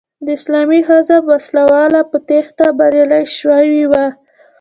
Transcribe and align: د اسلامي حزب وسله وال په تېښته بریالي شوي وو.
د 0.25 0.27
اسلامي 0.37 0.79
حزب 0.87 1.21
وسله 1.31 1.63
وال 1.71 1.93
په 2.11 2.17
تېښته 2.27 2.65
بریالي 2.77 3.23
شوي 3.37 3.81
وو. 3.91 4.05